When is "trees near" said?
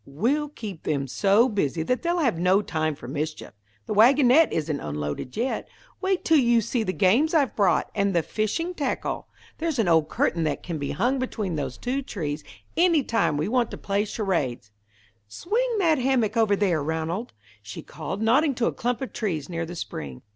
19.13-19.67